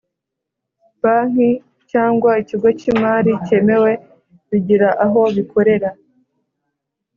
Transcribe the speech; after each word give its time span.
Banki 1.01 1.49
cyangwa 1.91 2.31
ikigo 2.41 2.67
cy’imari 2.79 3.31
cyemewe 3.45 3.91
bigira 4.49 4.89
aho 5.05 5.21
bikorera 5.35 5.89